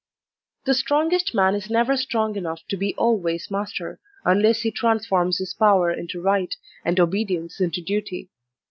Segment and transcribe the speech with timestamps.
[0.65, 5.53] The strongest man is never strong enough to be always master, unless he transforms his
[5.53, 8.29] power into right, and obedience into duty.